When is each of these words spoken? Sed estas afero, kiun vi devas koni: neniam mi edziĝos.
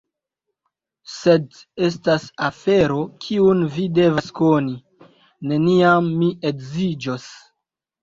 Sed 1.15 1.59
estas 1.89 2.25
afero, 2.47 2.97
kiun 3.27 3.63
vi 3.77 3.87
devas 4.01 4.35
koni: 4.43 4.77
neniam 5.53 6.13
mi 6.19 6.35
edziĝos. 6.55 7.33